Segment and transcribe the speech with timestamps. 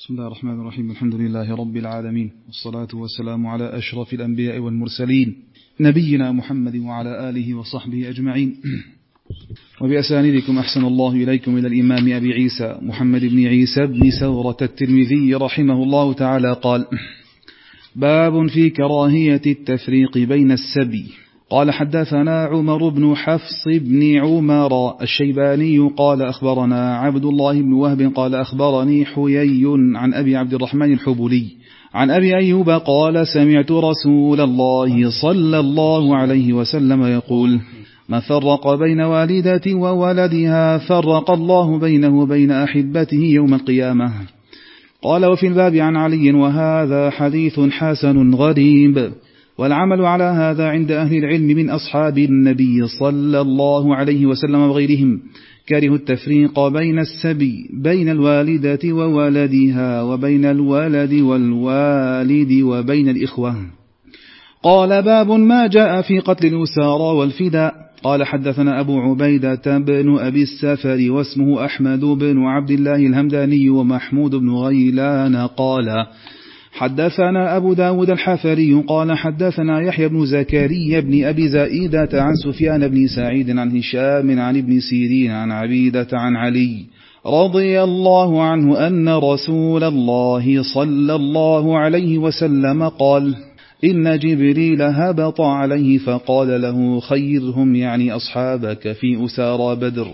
[0.00, 5.36] بسم الله الرحمن الرحيم الحمد لله رب العالمين والصلاة والسلام على أشرف الأنبياء والمرسلين
[5.80, 8.56] نبينا محمد وعلى آله وصحبه أجمعين
[9.80, 15.82] وبأسانيدكم أحسن الله إليكم إلى الإمام أبي عيسى محمد بن عيسى بن سورة الترمذي رحمه
[15.82, 16.86] الله تعالى قال
[17.96, 21.06] باب في كراهية التفريق بين السبي
[21.50, 28.34] قال حدثنا عمر بن حفص بن عمر الشيباني قال أخبرنا عبد الله بن وهب قال
[28.34, 31.46] أخبرني حيي عن أبي عبد الرحمن الحبولي
[31.94, 37.60] عن أبي أيوب قال سمعت رسول الله صلى الله عليه وسلم يقول
[38.08, 44.12] ما فرق بين والدة وولدها فرق الله بينه وبين أحبته يوم القيامة.
[45.02, 49.12] قال وفي الباب عن علي وهذا حديث حسن غريب.
[49.60, 55.20] والعمل على هذا عند أهل العلم من أصحاب النبي صلى الله عليه وسلم وغيرهم
[55.68, 63.56] كره التفريق بين السبي بين الوالدة وولدها وبين الولد والوالد وبين الإخوة.
[64.62, 67.74] قال باب ما جاء في قتل الأسارى والفداء.
[68.02, 74.50] قال حدثنا أبو عبيدة بن أبي السفر واسمه أحمد بن عبد الله الهمداني ومحمود بن
[74.50, 76.06] غيلان قال
[76.72, 83.06] حدثنا أبو داود الحفري قال حدثنا يحيى بن زكريا بن أبي زائدة عن سفيان بن
[83.06, 86.84] سعيد عن هشام عن ابن سيرين عن عبيدة عن علي
[87.26, 93.34] رضي الله عنه أن رسول الله صلى الله عليه وسلم قال
[93.84, 100.06] إن جبريل هبط عليه فقال له خيرهم يعني أصحابك في أسارى بدر.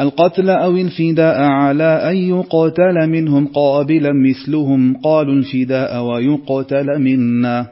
[0.00, 7.66] القتل أو الفداء على أن يقتل منهم قابلا مثلهم قالوا الفداء ويقتل منا.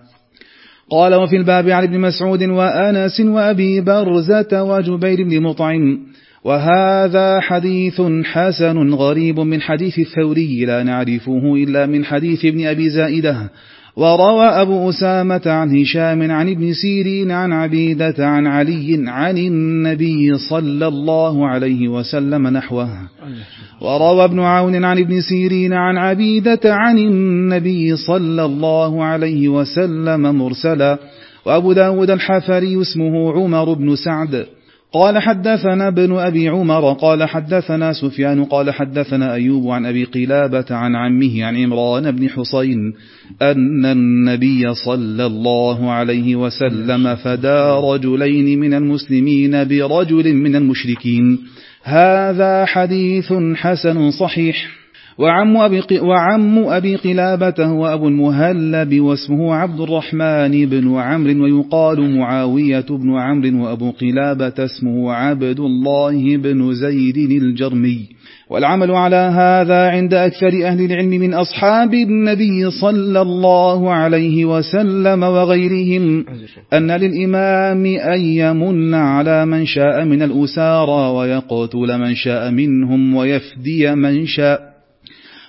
[0.91, 5.99] قال وفي الباب عن ابن مسعود وأنس وأبي برزة وجبير بن مطعم
[6.45, 13.51] وهذا حديث حسن غريب من حديث الثوري لا نعرفه إلا من حديث ابن أبي زائدة
[13.97, 20.89] وروى أبو أسامة عن هشام عن ابن سيرين عن عبيدة عن علي عن النبي صلى
[20.89, 22.89] الله عليه وسلم نحوه.
[23.81, 30.99] وروى ابن عون عن ابن سيرين عن عبيدة عن النبي صلى الله عليه وسلم مرسلا.
[31.47, 34.47] وأبو داود الحفري اسمه عمر بن سعد.
[34.95, 40.97] قال حدثنا ابن أبي عمر قال حدثنا سفيان قال حدثنا أيوب عن أبي قلابة عن
[40.97, 42.79] عمه عن عمران بن حسين
[43.43, 51.39] أن النبي صلى الله عليه وسلم فدا رجلين من المسلمين برجل من المشركين.
[51.83, 54.84] هذا حديث حسن صحيح.
[55.19, 62.87] وعم أبي, وعم أبي قلابة هو أبو المهلب واسمه عبد الرحمن بن عمرو ويقال معاوية
[62.91, 68.09] بن عمرو وأبو قلابة اسمه عبد الله بن زيد الجرمي.
[68.51, 76.25] والعمل على هذا عند أكثر أهل العلم من أصحاب النبي صلى الله عليه وسلم وغيرهم
[76.73, 84.27] أن للإمام أن يمن على من شاء من الأسارى ويقتل من شاء منهم ويفدي من
[84.27, 84.74] شاء.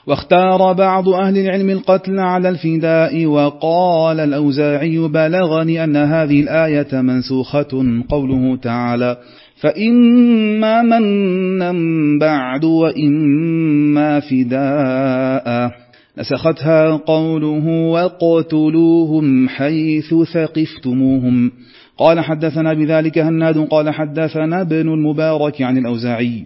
[0.07, 8.57] واختار بعض أهل العلم القتل على الفداء وقال الأوزاعي بلغني أن هذه الآية منسوخة قوله
[8.57, 9.17] تعالى
[9.55, 11.73] فإما منا
[12.19, 15.71] بعد وإما فداء.
[16.17, 21.51] نسختها قوله وقتلوهم حيث ثقفتموهم.
[21.97, 26.45] قال حدثنا بذلك هناد قال حدثنا ابن المبارك عن الأوزاعي.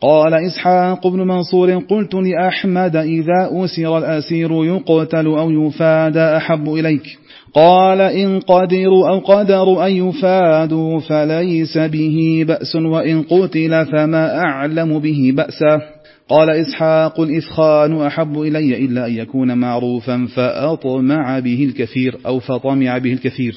[0.00, 7.18] قال إسحاق بن منصور قلت لأحمد إذا أسر الأسير يقتل أو يفاد أحب إليك.
[7.54, 15.32] قال إن قدروا أو قدروا أن يفادوا فليس به بأس وإن قتل فما أعلم به
[15.36, 15.80] بأسا
[16.28, 23.12] قال إسحاق الإثخان أحب إلي إلا أن يكون معروفا فأطمع به الكثير أو فطمع به
[23.12, 23.54] الكثير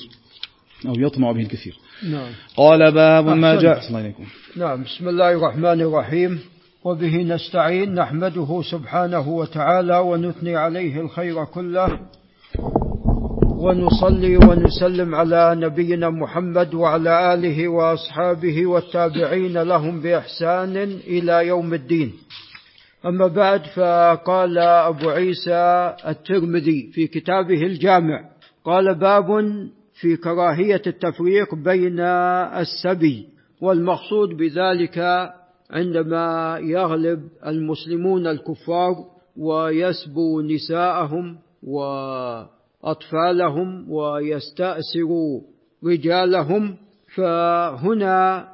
[0.87, 1.73] أو يطمع به الكثير.
[2.03, 2.31] نعم.
[2.57, 3.79] قال باب ما جاء
[4.57, 6.39] نعم بسم الله الرحمن الرحيم.
[6.83, 11.99] وبه نستعين نحمده سبحانه وتعالى ونثني عليه الخير كله
[13.57, 20.77] ونصلي ونسلم على نبينا محمد وعلى آله وأصحابه والتابعين لهم بإحسان
[21.07, 22.13] إلى يوم الدين.
[23.05, 28.23] أما بعد فقال أبو عيسى الترمذي في كتابه الجامع
[28.65, 29.27] قال باب
[30.01, 33.27] في كراهية التفريق بين السبي
[33.61, 34.99] والمقصود بذلك
[35.71, 38.95] عندما يغلب المسلمون الكفار
[39.37, 41.37] ويسبوا نساءهم
[42.83, 45.41] وأطفالهم ويستأسروا
[45.85, 46.75] رجالهم
[47.15, 48.47] فهنا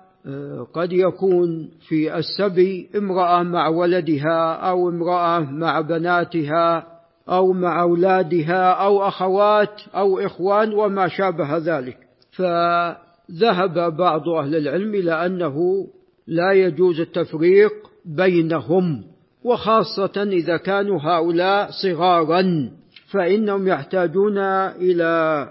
[0.73, 6.96] قد يكون في السبي امرأة مع ولدها أو امرأة مع بناتها
[7.29, 11.97] أو مع أولادها أو أخوات أو إخوان وما شابه ذلك.
[12.31, 15.87] فذهب بعض أهل العلم إلى أنه
[16.27, 17.73] لا يجوز التفريق
[18.05, 19.03] بينهم
[19.43, 22.69] وخاصة إذا كانوا هؤلاء صغارا
[23.11, 25.43] فإنهم يحتاجون إلى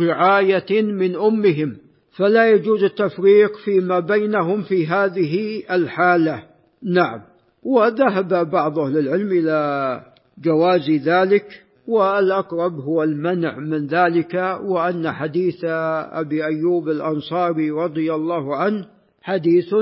[0.00, 1.76] رعاية من أمهم.
[2.16, 6.42] فلا يجوز التفريق فيما بينهم في هذه الحالة.
[6.82, 7.20] نعم.
[7.62, 10.00] وذهب بعض أهل العلم إلى
[10.38, 11.46] جواز ذلك
[11.88, 18.86] والأقرب هو المنع من ذلك وأن حديث أبي أيوب الأنصاري رضي الله عنه
[19.22, 19.74] حديث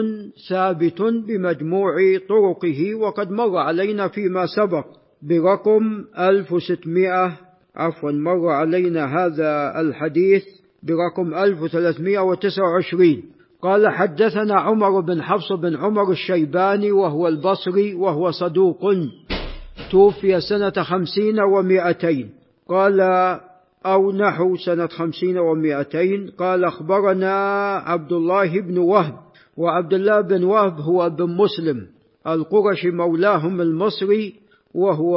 [0.48, 1.94] ثابت بمجموع
[2.28, 4.86] طرقه وقد مر علينا فيما سبق
[5.22, 7.32] برقم 1600
[7.76, 10.42] عفوا مر علينا هذا الحديث
[10.82, 13.22] برقم 1329
[13.62, 18.80] قال حدثنا عمر بن حفص بن عمر الشيباني وهو البصري وهو صدوق.
[19.90, 22.30] توفي سنة خمسين ومائتين.
[22.68, 23.00] قال
[23.86, 26.30] أو نحو سنة خمسين ومائتين.
[26.38, 27.34] قال أخبرنا
[27.76, 29.14] عبد الله بن وهب.
[29.56, 31.86] وعبد الله بن وهب هو بن مسلم
[32.26, 34.34] القرشي مولاهم المصري
[34.74, 35.16] وهو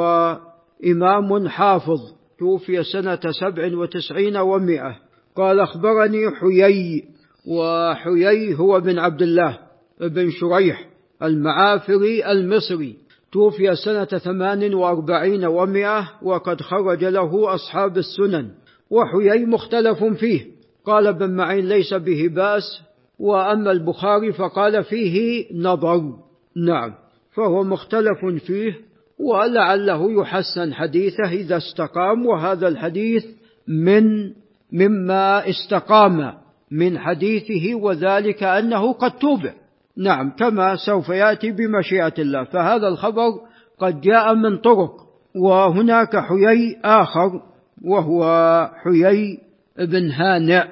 [0.86, 2.00] إمام حافظ.
[2.39, 4.95] توفي سنة سبع وتسعين ومائة.
[5.36, 7.04] قال أخبرني حيي.
[7.48, 9.57] وحيي هو بن عبد الله
[10.01, 10.89] بن شريح
[11.24, 13.02] المعافري المصري.
[13.33, 18.50] توفي سنة ثمان وأربعين ومائة وقد خرج له أصحاب السنن
[18.89, 20.45] وحيي مختلف فيه.
[20.85, 22.81] قال ابن معين ليس به بأس
[23.19, 26.01] وأما البخاري فقال فيه نظر.
[26.56, 26.94] نعم
[27.35, 28.74] فهو مختلف فيه
[29.19, 33.25] ولعله يحسن حديثه إذا استقام وهذا الحديث
[33.68, 34.33] من
[34.71, 36.33] مما استقام
[36.71, 39.53] من حديثه وذلك أنه قد توبع.
[39.98, 42.44] نعم كما سوف يأتي بمشيئة الله.
[42.44, 43.31] فهذا الخبر
[43.80, 44.92] قد جاء من طرق
[45.36, 47.42] وهناك حيي آخر
[47.86, 48.24] وهو
[48.84, 49.40] حيي
[49.78, 50.63] بن هانئ.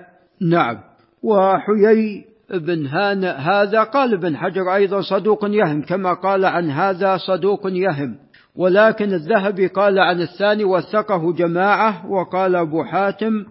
[0.42, 0.78] نعم
[1.24, 7.62] وحيي بن هانئ هذا قال ابن حجر أيضا صدوق يهم كما قال عن هذا صدوق
[7.66, 8.16] يهم.
[8.56, 13.46] ولكن الذهبي قال عن الثاني وثقه جماعة وقال أبو حاتم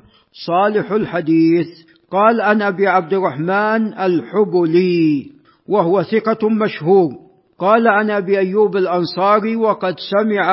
[0.47, 1.67] صالح الحديث.
[2.11, 5.40] قال عن أبي عبد الرحمن الحبلي.
[5.71, 7.11] وهو ثقة مشهور
[7.59, 10.51] قال عن أبي أيوب الأنصاري وقد سمع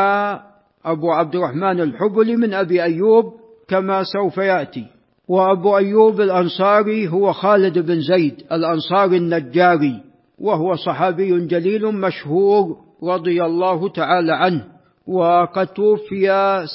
[0.86, 3.34] أبو عبد الرحمن الحبلي من أبي أيوب
[3.68, 4.86] كما سوف يأتي.
[5.28, 10.02] وأبو أيوب الأنصاري هو خالد بن زيد الأنصاري النجاري
[10.40, 14.64] وهو صحابي جليل مشهور رضي الله تعالى عنه.
[15.08, 16.28] وقد توفي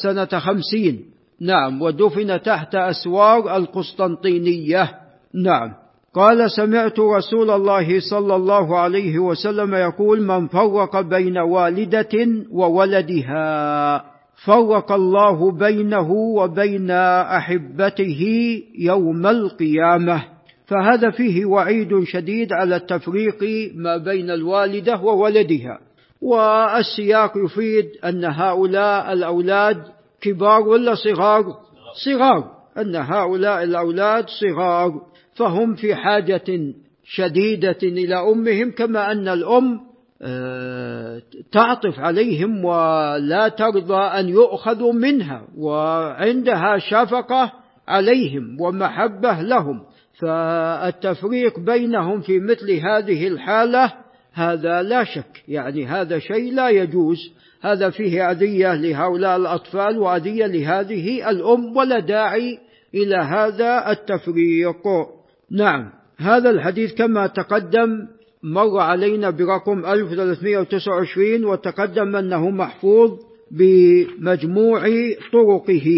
[0.02, 1.04] سنة خمسين.
[1.40, 4.90] نعم ودفن تحت أسوار القسطنطينية.
[5.34, 5.81] نعم.
[6.14, 14.04] قال سمعت رسول الله صلى الله عليه وسلم يقول من فرق بين والدة وولدها
[14.44, 18.22] فرق الله بينه وبين أحبته
[18.78, 20.24] يوم القيامة.
[20.66, 23.44] فهذا فيه وعيد شديد على التفريق
[23.74, 25.78] ما بين الوالدة وولدها.
[26.22, 29.82] والسياق يفيد أن هؤلاء الأولاد
[30.20, 31.44] كبار ولا صغار؟
[32.04, 32.44] صغار.
[32.78, 35.11] أن هؤلاء الأولاد صغار.
[35.34, 36.72] فهم في حاجة
[37.04, 39.92] شديدة إلى أمهم كما أن الأم
[40.24, 47.52] آه، تعطف عليهم ولا ترضى أن يؤخذوا منها وعندها شفقة
[47.88, 49.82] عليهم ومحبة لهم.
[50.20, 53.92] فالتفريق بينهم في مثل هذه الحالة
[54.32, 57.18] هذا لا شك يعني هذا شيء لا يجوز.
[57.62, 62.58] هذا فيه أذية لهؤلاء الأطفال وأذية لهذه الأم ولا داعي
[62.94, 64.82] إلى هذا التفريق.
[65.52, 68.06] نعم هذا الحديث كما تقدم
[68.42, 73.10] مر علينا برقم 1329 وتقدم أنه محفوظ
[73.50, 74.82] بمجموع
[75.32, 75.88] طرقه.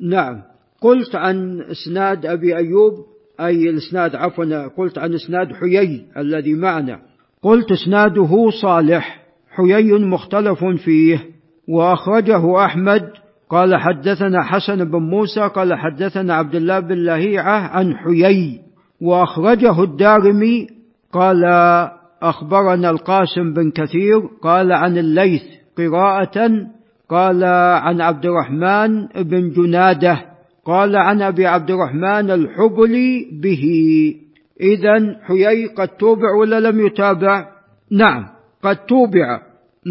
[0.00, 0.42] نعم
[0.80, 2.92] قلت عن إسناد أبي أيوب
[3.40, 7.00] أي الإسناد عفوا قلت عن إسناد حيي الذي معنا.
[7.42, 11.18] قلت إسناده صالح حيي مختلف فيه
[11.68, 13.10] وأخرجه أحمد.
[13.50, 18.65] قال حدثنا حسن بن موسى قال حدثنا عبد الله بن لهيعة عن حيي.
[19.00, 20.66] وأخرجه الدارمي
[21.12, 21.44] قال
[22.22, 25.42] أخبرنا القاسم بن كثير قال عن الليث
[25.78, 26.50] قراءة
[27.08, 33.64] قال عن عبد الرحمن بن جنادة قال عن أبي عبد الرحمن الحبلي به.
[34.60, 37.48] إذا حيي قد توبع ولا لم يتابع؟
[37.90, 38.26] نعم
[38.62, 39.42] قد توبع.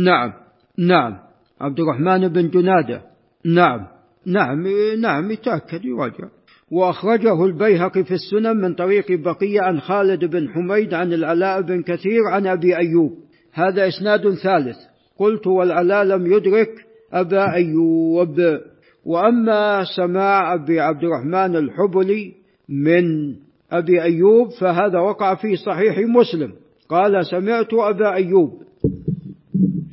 [0.05, 0.33] نعم
[0.77, 1.17] نعم.
[1.61, 3.01] عبد الرحمن بن جنادة.
[3.45, 3.87] نعم
[4.25, 4.67] نعم
[5.01, 6.27] نعم يتأكد يراجع.
[6.75, 12.21] وأخرجه البيهقي في السنن من طريق بقية عن خالد بن حميد عن العلاء بن كثير
[12.31, 13.11] عن أبي أيوب.
[13.53, 14.77] هذا إسناد ثالث.
[15.19, 16.69] قلت والعلاء لم يدرك
[17.13, 18.59] أبا أيوب.
[19.05, 22.33] وأما سماع أبي عبد الرحمن الحبلي
[22.69, 23.35] من
[23.71, 26.53] أبي أيوب فهذا وقع في صحيح مسلم.
[26.89, 28.61] قال سمعت أبا أيوب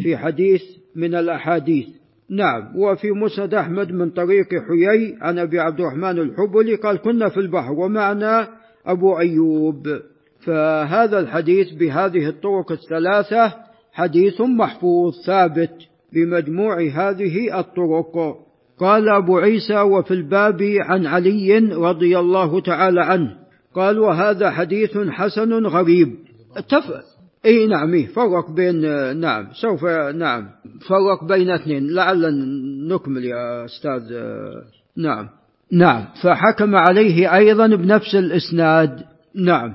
[0.02, 0.62] في حديث
[0.96, 1.86] من الأحاديث.
[2.32, 7.40] نعم وفي مسند أحمد من طريق حيي عن أبي عبد الرحمن الحبلي قال كنا في
[7.40, 8.48] البحر ومعنا
[8.86, 9.88] أبو أيوب
[10.46, 13.52] فهذا الحديث بهذه الطرق الثلاثة
[13.92, 15.74] حديث محفوظ ثابت
[16.12, 18.36] بمجموع هذه الطرق
[18.78, 23.36] قال أبو عيسى وفي الباب عن علي رضي الله تعالى عنه
[23.74, 26.08] قال وهذا حديث حسن غريب.
[27.46, 28.80] اي نعم إيه فرق بين
[29.16, 29.84] نعم سوف
[30.14, 30.48] نعم
[30.88, 31.86] فرق بين اثنين.
[31.90, 32.34] لعل
[32.88, 34.02] نكمل يا أستاذ
[34.96, 35.28] نعم
[35.72, 36.04] نعم.
[36.22, 39.02] فحكم عليه أيضا بنفس الإسناد
[39.34, 39.74] نعم.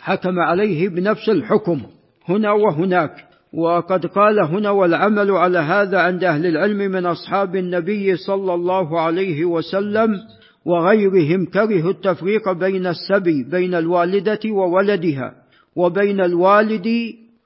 [0.00, 1.80] حكم عليه بنفس الحكم
[2.28, 3.14] هنا وهناك.
[3.54, 9.44] وقد قال هنا والعمل على هذا عند أهل العلم من أصحاب النبي صلى الله عليه
[9.44, 10.14] وسلم
[10.66, 15.41] وغيرهم كرهوا التفريق بين السبي بين الوالدة وولدها.
[15.76, 16.88] وبين الوالد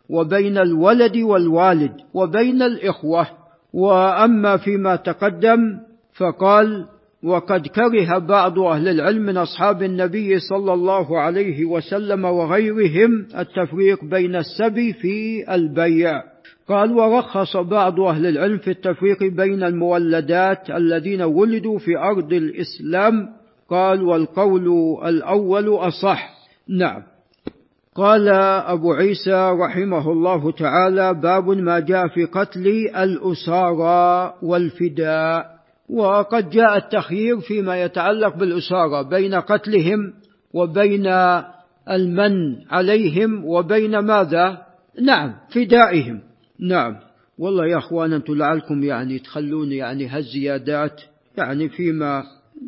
[0.08, 3.26] وبين الولد والوالد وبين الإخوة.
[3.72, 5.58] وأما فيما تقدم
[6.16, 6.86] فقال
[7.24, 14.36] وقد كره بعض أهل العلم من أصحاب النبي صلى الله عليه وسلم وغيرهم التفريق بين
[14.36, 16.22] السبي في البيع.
[16.68, 23.28] قال ورخص بعض أهل العلم في التفريق بين المولدات الذين ولدوا في أرض الإسلام.
[23.70, 26.30] قال والقول الأول أصح.
[26.68, 27.02] نعم.
[27.96, 35.56] قال أبو عيسى رحمه الله تعالى باب ما جاء في قتل الأسارى والفداء.
[35.90, 40.12] وقد جاء التخيير فيما يتعلق بالأسارى بين قتلهم
[40.54, 41.06] وبين
[41.90, 44.62] المن عليهم وبين ماذا؟
[45.02, 46.20] نعم فدائهم.
[46.60, 46.96] نعم.
[47.38, 51.00] والله يا أخوان أنتم لعلكم يعني تخلون يعني هالزيادات
[51.38, 52.22] يعني فيما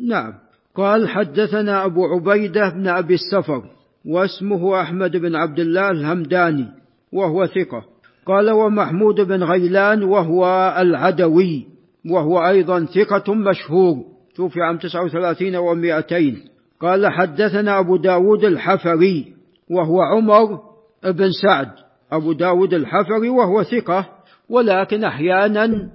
[0.07, 0.33] نعم.
[0.75, 6.67] قال حدثنا أبو عبيدة بن أبي السفر واسمه أحمد بن عبد الله الهمداني
[7.13, 7.83] وهو ثقة.
[8.25, 10.45] قال ومحمود بن غيلان وهو
[10.77, 11.65] العدوي
[12.11, 14.05] وهو أيضا ثقة مشهور.
[14.35, 16.37] توفي عام 39 و200
[16.81, 19.33] قال حدثنا أبو داود الحفري
[19.71, 20.59] وهو عمر
[21.03, 21.71] بن سعد.
[22.11, 24.05] أبو داود الحفري وهو ثقة
[24.49, 25.89] ولكن أحيانا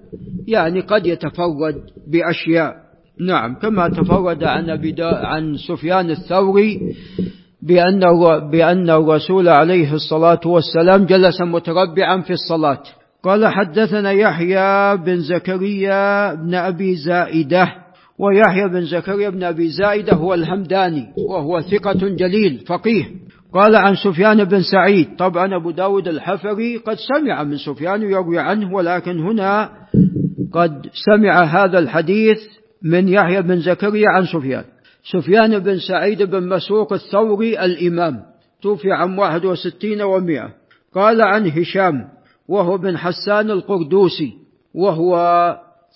[0.48, 2.84] يعني قد يتفرد بأشياء.
[3.20, 4.70] نعم كما تفرد عن
[5.00, 6.94] عن سفيان الثوري
[7.68, 8.00] بأن
[8.50, 12.82] بأن الرسول عليه الصلاة والسلام جلس متربعا في الصلاة.
[13.22, 17.68] قال حدثنا يحيى بن زكريا بن أبي زائدة
[18.18, 23.04] ويحيى بن زكريا بن أبي زائدة هو الهمداني وهو ثقة جليل فقيه.
[23.54, 28.74] قال عن سفيان بن سعيد طبعا أبو داود الحفري قد سمع من سفيان يروي عنه
[28.74, 29.70] ولكن هنا
[30.52, 32.38] قد سمع هذا الحديث
[32.82, 34.64] من يحيى بن زكريا عن سفيان.
[35.12, 38.22] سفيان بن سعيد بن مسروق الثوري الإمام
[38.62, 40.50] توفي عام 61 ومئة
[40.94, 42.08] قال عن هشام
[42.48, 44.32] وهو بن حسان القردوسي
[44.74, 45.16] وهو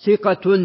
[0.06, 0.58] ثقة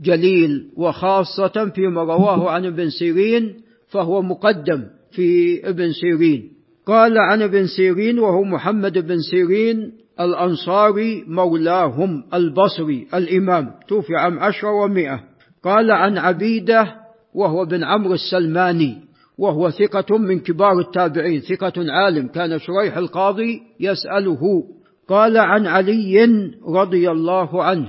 [0.00, 3.56] جليل وخاصة فيما رواه عن ابن سيرين
[3.88, 6.50] فهو مقدم في ابن سيرين.
[6.86, 14.66] قال عن ابن سيرين وهو محمد بن سيرين الأنصاري مولاهم البصري الإمام توفي عام عشر
[14.66, 15.20] ومائة.
[15.64, 17.03] قال عن عبيدة
[17.34, 18.98] وهو بن عمرو السلماني
[19.38, 24.64] وهو ثقة من كبار التابعين ثقة عالم كان شريح القاضي يسأله
[25.08, 26.26] قال عن علي
[26.68, 27.86] رضي الله عنه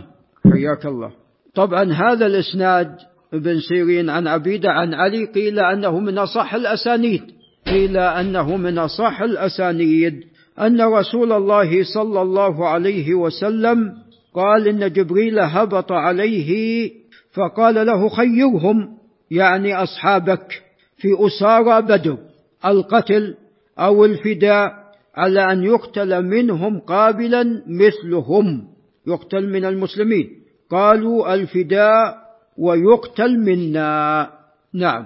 [0.53, 1.11] حياك الله.
[1.55, 2.95] طبعا هذا الإسناد
[3.33, 7.21] ابن سيرين عن عبيده عن علي قيل أنه من أصح الأسانيد
[7.67, 10.13] قيل أنه من أصح الأسانيد
[10.59, 13.93] أن رسول الله صلى الله عليه وسلم
[14.33, 16.91] قال إن جبريل هبط عليه
[17.33, 19.04] فقال له خيرهم.
[19.31, 20.63] يعني أصحابك
[20.97, 22.17] في أسارى بدر
[22.65, 23.35] القتل
[23.79, 28.63] أو الفداء على أن يقتل منهم قابلا مثلهم.
[29.07, 30.29] يقتل من المسلمين.
[30.71, 32.15] قالوا الفداء
[32.57, 34.29] ويقتل منا.
[34.73, 35.05] نعم.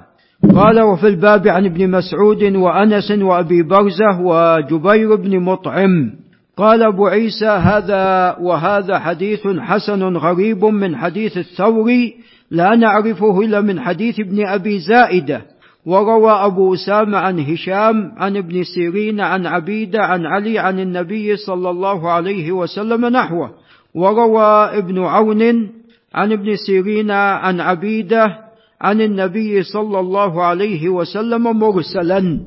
[0.55, 6.11] قال وفي الباب عن ابن مسعود وأنس وأبي برزة وجبير بن مطعم.
[6.57, 12.15] قال أبو عيسى هذا وهذا حديث حسن غريب من حديث الثوري
[12.51, 15.41] لا نعرفه إلا من حديث ابن أبي زائدة
[15.85, 21.69] وروى أبو أسامة عن هشام عن ابن سيرين عن عبيدة عن علي عن النبي صلى
[21.69, 23.51] الله عليه وسلم نحوه
[23.95, 25.69] وروى ابن عون
[26.13, 28.37] عن ابن سيرين عن عبيدة
[28.81, 32.39] عن النبي صلى الله عليه وسلم مرسلا.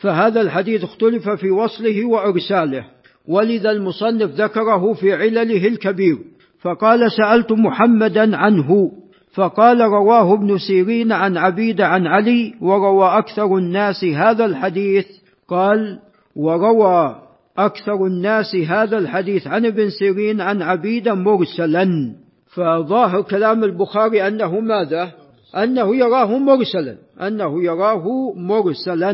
[0.00, 2.84] فهذا الحديث اختلف في وصله وإرساله
[3.28, 6.18] ولذا المصنف ذكره في علله الكبير.
[6.66, 8.90] فقال سألت محمدا عنه
[9.34, 15.06] فقال رواه ابن سيرين عن عبيد عن علي وروى أكثر الناس هذا الحديث.
[15.48, 15.98] قال
[16.36, 17.16] وروى
[17.58, 22.14] أكثر الناس هذا الحديث عن ابن سيرين عن عبيد مرسلا.
[22.54, 25.10] فظاهر كلام البخاري أنه ماذا؟
[25.56, 29.12] أنه يراه مرسلا أنه يراه مرسلا.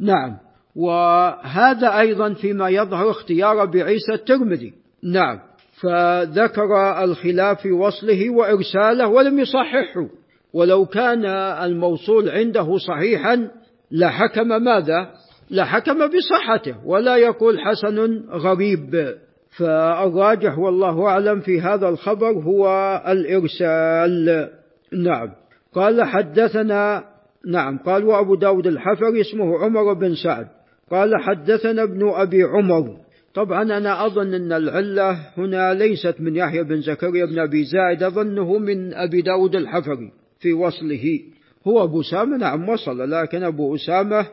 [0.00, 0.36] نعم.
[0.76, 4.72] وهذا أيضا فيما يظهر اختيار بعيسى الترمذي.
[5.04, 5.49] نعم.
[5.82, 10.08] فذكر الخلاف في وصله وإرساله ولم يصححه.
[10.52, 11.24] ولو كان
[11.64, 13.48] الموصول عنده صحيحا
[13.90, 15.10] لحكم ماذا؟
[15.50, 19.14] لحكم بصحته ولا يقول حسن غريب.
[19.58, 22.66] فالراجح والله أعلم في هذا الخبر هو
[23.08, 24.48] الإرسال.
[24.92, 25.28] نعم.
[25.74, 27.04] قال حدثنا
[27.46, 30.46] نعم قال وأبو داود الحفري اسمه عمر بن سعد.
[30.90, 32.96] قال حدثنا ابن أبي عمر.
[33.34, 38.58] طبعا أنا أظن أن العلة هنا ليست من يحيى بن زكريا بن أبي زائد أظنه
[38.58, 41.20] من أبي داود الحفري في وصله.
[41.66, 44.26] هو أبو أسامة؟ نعم وصل لكن أبو أسامة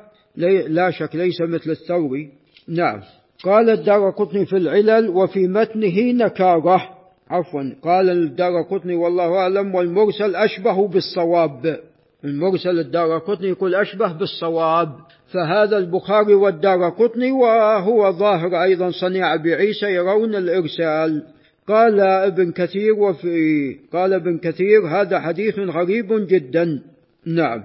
[0.68, 2.30] لا شك ليس مثل الثوري.
[2.68, 3.01] نعم.
[3.44, 6.82] قال الدار قطني في العلل وفي متنه نكارة.
[7.30, 7.62] عفوا.
[7.84, 11.80] قال الدار قطني والله أعلم والمرسل أشبه بالصواب.
[12.24, 14.89] المرسل الدار قطني يقول أشبه بالصواب.
[15.34, 21.24] فهذا البخاري والدار قطني وهو ظاهر أيضا صنيع بعيسى يرون الإرسال.
[21.67, 26.81] قال ابن كثير وفي قال ابن كثير هذا حديث غريب جدا.
[27.25, 27.63] نعم.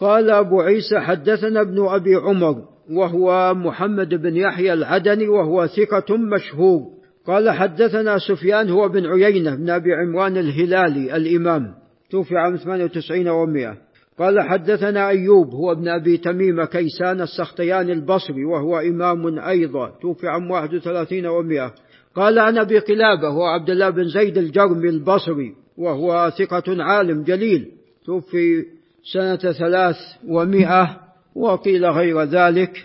[0.00, 6.82] قال أبو عيسى حدثنا ابن أبي عمر وهو محمد بن يحيى العدني وهو ثقة مشهور.
[7.26, 11.74] قال حدثنا سفيان هو بن عيينة بن أبي عمران الهلالي الإمام.
[12.10, 13.85] توفي عام 98 و100
[14.18, 20.50] قال حدثنا أيوب هو ابن أبي تميم كيسان السختياني البصري وهو إمام أيضا توفي عام
[20.50, 21.70] 31 و100
[22.14, 27.68] قال عن أبي قلابة هو عبد الله بن زيد الجرمي البصري وهو ثقة عالم جليل
[28.06, 28.64] توفي
[29.12, 29.96] سنة ثلاث
[30.28, 31.00] ومئة
[31.34, 32.84] وقيل غير ذلك.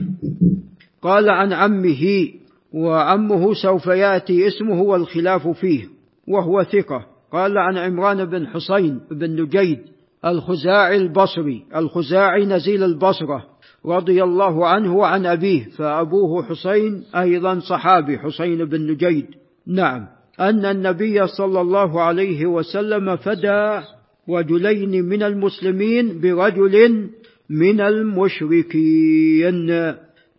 [1.02, 2.28] قال عن عمه
[2.74, 5.84] وعمه سوف يأتي اسمه والخلاف فيه
[6.28, 7.06] وهو ثقة.
[7.32, 9.80] قال عن عمران بن حسين بن نجيد
[10.26, 13.46] الخزاعي البصري الخزاعي نزيل البصرة
[13.86, 19.26] رضي الله عنه وعن أبيه فأبوه حسين أيضا صحابي حسين بن نجيد
[19.68, 20.08] نعم.
[20.40, 23.82] أن النبي صلى الله عليه وسلم فدى
[24.30, 27.10] رجلين من المسلمين برجل
[27.50, 29.66] من المشركين.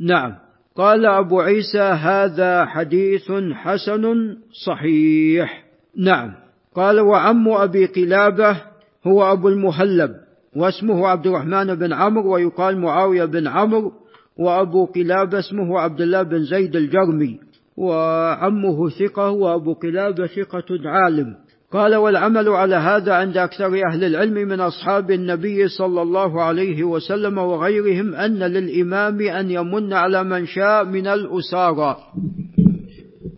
[0.01, 0.35] نعم.
[0.77, 5.64] قال أبو عيسى هذا حديث حسن صحيح.
[5.97, 6.35] نعم.
[6.75, 8.72] قال وعم أبي قلابة
[9.07, 10.11] هو أبو المهلب
[10.57, 13.93] واسمه عبد الرحمن بن عمرو ويقال معاوية بن عمرو
[14.38, 17.41] وأبو قلابة اسمه عبد الله بن زيد الجرمي
[17.77, 21.35] وعمه ثقة وأبو قلابة ثقة عالم.
[21.73, 27.38] قال والعمل على هذا عند أكثر أهل العلم من أصحاب النبي صلى الله عليه وسلم
[27.38, 31.97] وغيرهم أن للإمام أن يمن على من شاء من الأسارى.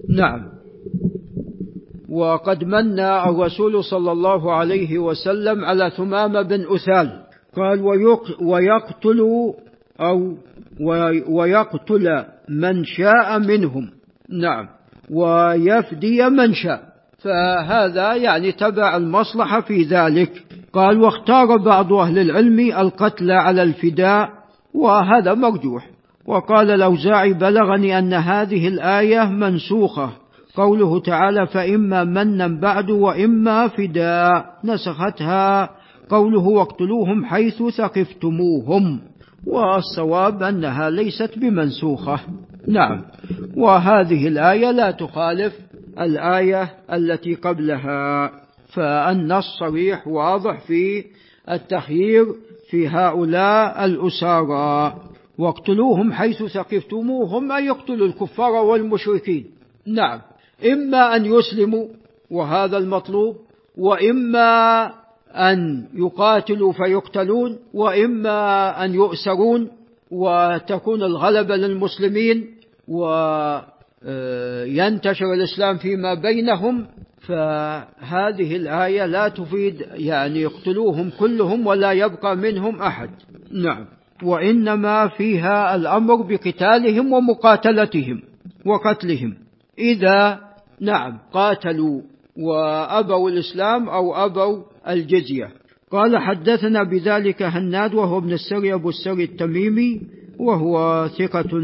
[0.08, 0.53] نعم.
[2.14, 7.20] وقد من الرسول صلى الله عليه وسلم على ثمامة بن أثال.
[7.56, 7.80] قال
[8.40, 9.20] ويقتل
[10.00, 10.34] أو
[11.28, 13.90] ويقتل من شاء منهم.
[14.30, 14.68] نعم.
[15.10, 16.82] ويفدي من شاء.
[17.18, 20.44] فهذا يعني تبع المصلحة في ذلك.
[20.72, 24.28] قال واختار بعض أهل العلم القتل على الفداء
[24.74, 25.90] وهذا مرجوح.
[26.26, 30.23] وقال الأوزاعي بلغني أن هذه الآية منسوخة.
[30.56, 35.70] قوله تعالى فإما منا بعد وإما فداء نسختها.
[36.08, 39.00] قوله واقتلوهم حيث ثقفتموهم.
[39.46, 42.20] والصواب أنها ليست بمنسوخة.
[42.68, 43.02] نعم.
[43.56, 45.58] وهذه الآية لا تخالف
[46.00, 48.30] الآية التي قبلها.
[48.74, 51.04] فالنص صريح واضح في
[51.50, 52.26] التخيير
[52.70, 54.94] في هؤلاء الأسارى.
[55.38, 59.44] واقتلوهم حيث ثقفتموهم أن يقتلوا الكفار والمشركين.
[59.86, 60.20] نعم.
[60.72, 61.86] إما أن يسلموا
[62.30, 63.36] وهذا المطلوب
[63.78, 64.84] وإما
[65.30, 69.70] أن يقاتلوا فيقتلون وإما أن يؤسرون
[70.10, 72.54] وتكون الغلبة للمسلمين
[72.88, 73.04] و
[74.06, 76.86] آه، ينتشر الإسلام فيما بينهم.
[77.20, 83.10] فهذه الآية لا تفيد يعني يقتلوهم كلهم ولا يبقى منهم أحد.
[83.50, 83.86] نعم.
[84.22, 88.22] وإنما فيها الأمر بقتالهم ومقاتلتهم
[88.66, 89.34] وقتلهم.
[89.78, 90.40] إذا
[90.80, 92.00] نعم قاتلوا
[92.36, 95.50] وأبوا الإسلام أو أبوا الجزية.
[95.90, 100.00] قال حدثنا بذلك هناد وهو ابن السري أبو السري التميمي
[100.38, 101.62] وهو ثقة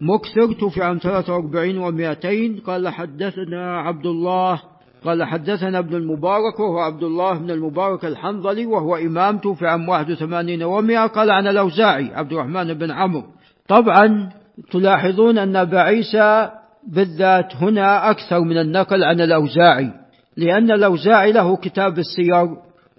[0.00, 4.62] مكثر توفي عام 43 و200 قال حدثنا عبد الله
[5.04, 10.58] قال حدثنا ابن المبارك وهو عبد الله بن المبارك الحنظلي وهو إمام توفي عام 81
[10.58, 13.24] و100 قال عن الأوزاعي عبد الرحمن بن عمرو.
[13.68, 14.30] طبعا
[14.70, 16.50] تلاحظون أن أبا عيسى
[16.86, 19.90] بالذات هنا أكثر من النقل عن الأوزاعي
[20.36, 22.48] لأن الأوزاعي له كتاب السير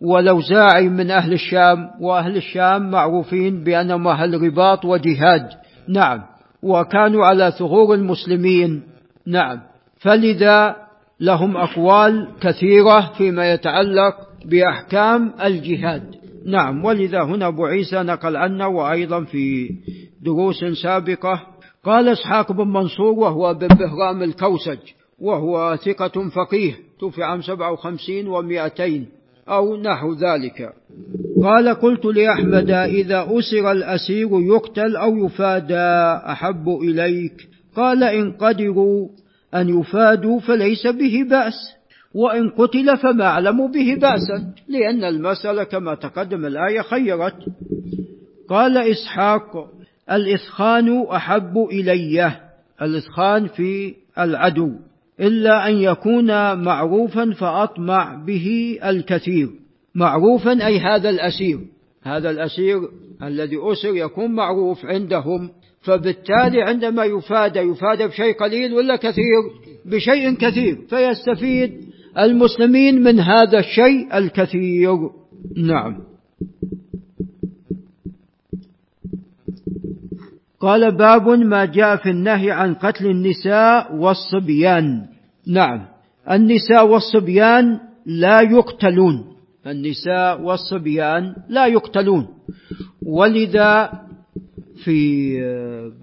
[0.02, 5.50] والأوزاعي من أهل الشام وأهل الشام معروفين بأنهم أهل رباط وجهاد.
[5.89, 6.22] نعم.
[6.63, 8.84] وكانوا على ثغور المسلمين.
[9.28, 9.60] نعم.
[10.00, 10.76] فلذا
[11.20, 14.15] لهم أقوال كثيرة فيما يتعلق
[14.46, 16.04] بأحكام الجهاد.
[16.46, 16.86] نعم.
[16.86, 19.70] ولذا هنا أبو عيسى نقل عنا وأيضا في
[20.22, 21.42] دروس سابقة
[21.84, 24.80] قال إسحاق بن منصور وهو بن بهرام الكوسج
[25.20, 29.08] وهو ثقة فقيه توفي عام سبعة وخمسين ومائتين
[29.50, 30.74] أو نحو ذلك.
[31.44, 39.08] قال قلت لأحمد إذا أسر الأسير يقتل أو يفادى أحب إليك؟ قال إن قدروا
[39.56, 41.54] أن يفادوا فليس به بأس
[42.13, 47.46] وإن قتل فما أعلم به بأسا لأن المسألة كما تقدم الآية خيرت.
[48.50, 49.79] قال إسحاق
[50.12, 52.32] الإثخان أحب إلي
[52.82, 54.72] الإثخان في العدو.
[55.19, 56.28] إلا أن يكون
[56.63, 59.50] معروفا فأطمع به الكثير.
[59.95, 61.60] معروفا أي هذا الأسير.
[62.04, 62.80] هذا الأسير
[63.24, 65.50] الذي أسر يكون معروف عندهم.
[65.82, 69.41] فبالتالي عندما يفادى يفادى بشيء قليل ولا كثير؟
[69.86, 70.78] بشيء كثير.
[70.89, 71.72] فيستفيد
[72.17, 74.98] المسلمين من هذا الشيء الكثير.
[75.58, 76.09] نعم.
[80.60, 85.06] قال باب ما جاء في النهي عن قتل النساء والصبيان.
[85.48, 85.86] نعم.
[86.32, 89.26] النساء والصبيان لا يقتلون.
[89.67, 92.28] النساء والصبيان لا يقتلون.
[93.06, 93.91] ولذا
[94.84, 95.32] في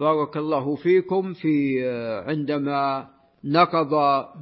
[0.01, 1.81] بارك الله فيكم في
[2.27, 3.07] عندما
[3.45, 3.91] نقض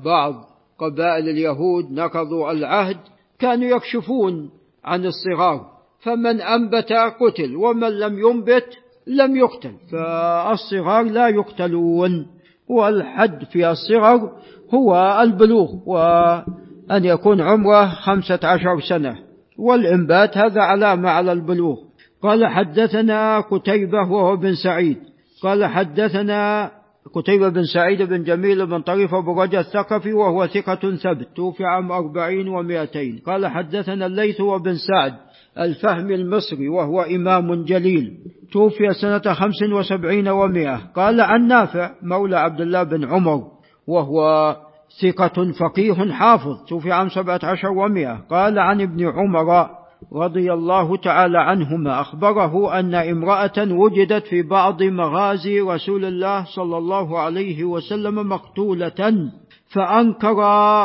[0.04, 0.34] بعض
[0.78, 2.96] قبائل اليهود نقضوا العهد
[3.38, 4.50] كانوا يكشفون
[4.84, 5.74] عن الصغار.
[6.00, 9.72] فمن أنبت قتل ومن لم ينبت لم يقتل.
[9.92, 12.26] فالصغار لا يقتلون
[12.68, 14.30] والحد في الصغر
[14.74, 19.18] هو البلوغ وأن يكون عمره خمسة عشر سنة
[19.58, 21.76] والإنبات هذا علامة على البلوغ.
[22.22, 24.98] قال حدثنا قتيبة وهو بن سعيد.
[25.42, 26.70] قال حدثنا
[27.14, 31.92] قتيبة بن سعيد بن جميل بن طريف أبو رجا الثقفي وهو ثقة ثبت توفي عام
[31.92, 33.22] أربعين ومائتين.
[33.26, 35.14] قال حدثنا الليث وبن سعد.
[35.58, 38.12] الفهم المصري وهو إمام جليل.
[38.52, 40.76] توفي سنة خمس وسبعين ومائة.
[40.96, 43.42] قال عن نافع مولى عبد الله بن عمر
[43.86, 44.56] وهو
[45.02, 46.64] ثقة فقيه حافظ.
[46.68, 48.20] توفي عام سبعة عشر ومائة.
[48.30, 49.68] قال عن ابن عمر
[50.12, 57.18] رضي الله تعالى عنهما أخبره أن امرأة وجدت في بعض مغازي رسول الله صلى الله
[57.18, 59.30] عليه وسلم مقتولة.
[59.74, 60.38] فأنكر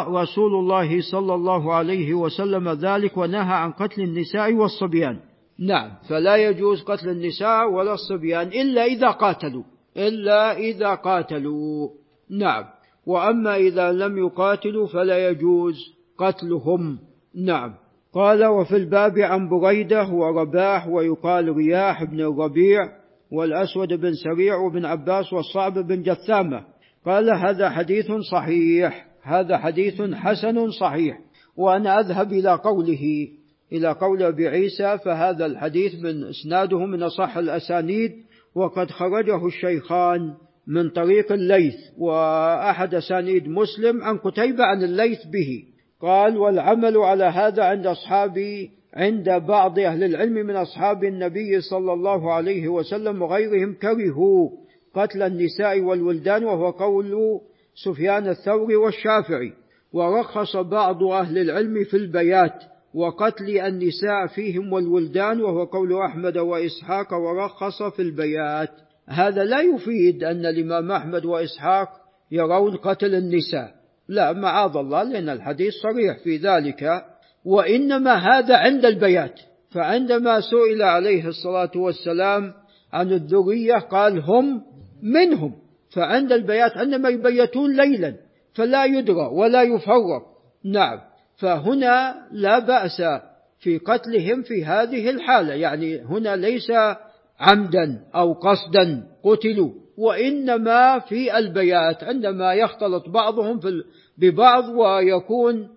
[0.07, 5.19] رسول الله صلى الله عليه وسلم ذلك ونهى عن قتل النساء والصبيان.
[5.59, 9.63] نعم فلا يجوز قتل النساء ولا الصبيان إلا إذا قاتلوا.
[9.97, 11.89] إلا إذا قاتلوا.
[12.29, 12.63] نعم
[13.05, 15.75] وأما إذا لم يقاتلوا فلا يجوز
[16.17, 16.99] قتلهم.
[17.35, 17.73] نعم.
[18.13, 22.79] قال وفي الباب عن بريدة ورباح ويقال رياح بن الربيع
[23.31, 26.63] والأسود بن سريع وبن عباس والصعب بن جثامة.
[27.05, 31.19] قال هذا حديث صحيح هذا حديث حسن صحيح.
[31.57, 33.27] وأنا أذهب إلى قوله
[33.71, 38.11] إلى قول أبي عيسى فهذا الحديث من إسناده من أصح الأسانيد
[38.55, 40.33] وقد خرجه الشيخان
[40.67, 45.63] من طريق الليث وأحد أسانيد مسلم عن قتيبة عن الليث به.
[46.01, 52.33] قال والعمل على هذا عند أصحابي عند بعض أهل العلم من أصحاب النبي صلى الله
[52.33, 54.49] عليه وسلم وغيرهم كرهوا.
[54.95, 57.41] قتل النساء والولدان وهو قول
[57.85, 59.53] سفيان الثوري والشافعي.
[59.93, 67.83] ورخص بعض أهل العلم في البيات وقتل النساء فيهم والولدان وهو قول أحمد وإسحاق ورخص
[67.83, 68.69] في البيات.
[69.07, 71.89] هذا لا يفيد أن الإمام أحمد وإسحاق
[72.31, 73.75] يرون قتل النساء.
[74.07, 77.05] لا معاذ الله لأن الحديث صريح في ذلك.
[77.45, 79.39] وإنما هذا عند البيات.
[79.71, 82.53] فعندما سئل عليه الصلاة والسلام
[82.93, 84.61] عن الذرية قال هم
[85.01, 85.55] منهم.
[85.89, 88.15] فعند البيات عندما يبيتون ليلا
[88.53, 90.25] فلا يدرى ولا يفرق.
[90.65, 90.99] نعم.
[91.37, 93.01] فهنا لا بأس
[93.59, 95.53] في قتلهم في هذه الحالة.
[95.53, 96.71] يعني هنا ليس
[97.39, 103.83] عمدا أو قصدا قتلوا وإنما في البيات عندما يختلط بعضهم في
[104.17, 105.69] ببعض ويكون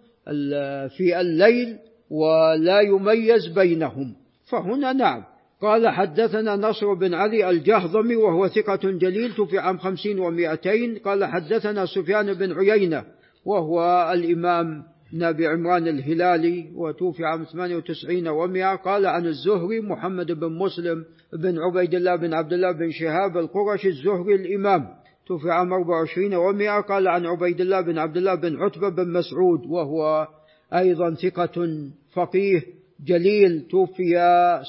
[0.96, 1.78] في الليل
[2.10, 4.14] ولا يميز بينهم.
[4.50, 5.31] فهنا نعم.
[5.62, 11.86] قال حدثنا نصر بن علي الجهضمي وهو ثقة جليل في عام خمسين ومائتين قال حدثنا
[11.86, 13.04] سفيان بن عيينة
[13.44, 14.82] وهو الإمام
[15.14, 21.94] نبي عمران الهلالي وتوفي عام 98 و100 قال عن الزهري محمد بن مسلم بن عبيد
[21.94, 24.88] الله بن عبد الله بن شهاب القرشي الزهري الإمام
[25.26, 29.66] توفي عام 24 و100 قال عن عبيد الله بن عبد الله بن عتبة بن مسعود
[29.66, 30.28] وهو
[30.74, 31.68] أيضا ثقة
[32.14, 32.81] فقيه.
[33.06, 34.14] جليل توفي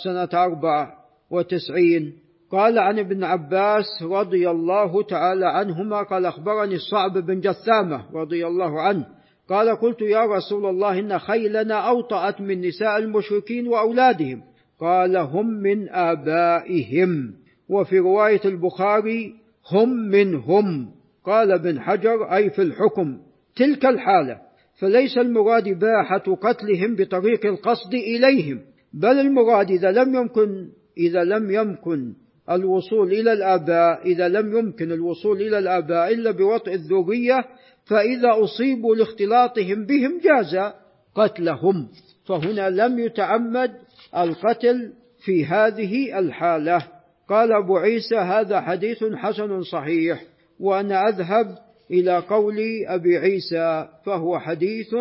[0.04, 0.94] سنة أربع
[1.32, 2.14] وتسعين.
[2.52, 8.82] قال عن ابن عباس رضي الله تعالى عنهما قال أخبرني الصعب بن جثامة رضي الله
[8.82, 9.06] عنه
[9.50, 14.42] قال قلت يا رسول الله إن خيلنا أوطأت من نساء المشركين وأولادهم.
[14.80, 17.34] قال هم من آبائهم.
[17.70, 19.34] وفي رواية البخاري
[19.72, 20.90] هم منهم.
[21.26, 23.18] قال ابن حجر أي في الحكم
[23.56, 24.38] تلك الحالة.
[24.84, 28.62] فليس المراد إباحة قتلهم بطريق القصد إليهم
[28.94, 30.68] بل المراد إذا لم يمكن
[30.98, 32.14] إذا لم يمكن
[32.52, 37.46] الوصول إلى الآباء إذا لم يمكن الوصول إلى الآباء إلا بوطئ الذرية
[37.86, 40.72] فإذا أصيبوا لاختلاطهم بهم جاز
[41.16, 41.88] قتلهم.
[42.26, 43.72] فهنا لم يتعمد
[44.18, 44.94] القتل
[45.26, 46.88] في هذه الحالة.
[47.30, 50.24] قال أبو عيسى هذا حديث حسن صحيح
[50.60, 51.58] وأنا أذهب
[51.94, 54.96] إلى قول أبي عيسى فهو حديث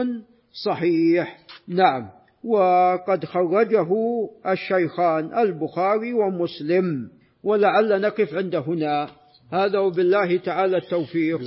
[0.64, 1.38] صحيح.
[1.68, 2.08] نعم.
[2.44, 3.88] وقد خرجه
[4.46, 7.10] الشيخان البخاري ومسلم.
[7.42, 9.08] ولعل نقف عند هنا.
[9.52, 11.40] هذا وبالله تعالى التوفيق.